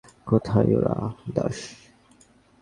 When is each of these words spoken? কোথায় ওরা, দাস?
কোথায় 0.27 0.71
ওরা, 0.77 0.95
দাস? 1.35 1.57